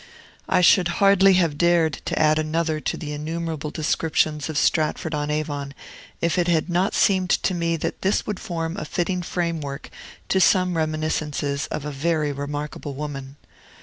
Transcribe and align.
I 0.49 0.61
should 0.61 0.87
hardly 0.97 1.33
have 1.33 1.59
dared 1.59 2.01
to 2.05 2.17
add 2.17 2.39
another 2.39 2.79
to 2.79 2.97
the 2.97 3.13
innumerable 3.13 3.69
descriptions 3.69 4.49
of 4.49 4.57
Stratford 4.57 5.13
on 5.13 5.29
Avon, 5.29 5.75
if 6.21 6.39
it 6.39 6.47
had 6.47 6.71
not 6.71 6.95
seemed 6.95 7.29
to 7.29 7.53
me 7.53 7.77
that 7.77 8.01
this 8.01 8.25
would 8.25 8.39
form 8.39 8.77
a 8.77 8.85
fitting 8.85 9.21
framework 9.21 9.91
to 10.29 10.41
some 10.41 10.75
reminiscences 10.75 11.67
of 11.67 11.85
a 11.85 11.91
very 11.91 12.31
remarkable 12.31 12.95
woman. 12.95 13.35